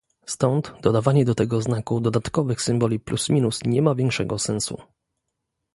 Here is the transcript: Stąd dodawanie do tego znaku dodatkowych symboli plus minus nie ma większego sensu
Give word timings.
Stąd 0.25 0.73
dodawanie 0.81 1.25
do 1.25 1.35
tego 1.35 1.61
znaku 1.61 1.99
dodatkowych 1.99 2.61
symboli 2.61 2.99
plus 2.99 3.29
minus 3.29 3.59
nie 3.65 3.81
ma 3.81 3.95
większego 3.95 4.39
sensu 4.39 4.81